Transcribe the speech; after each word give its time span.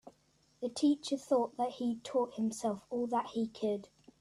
The 0.61 0.69
teacher 0.69 1.15
thought 1.15 1.57
that 1.57 1.73
he'd 1.73 2.03
taught 2.03 2.33
himself 2.33 2.87
all 2.89 3.07
he 3.31 3.49
could. 3.49 3.87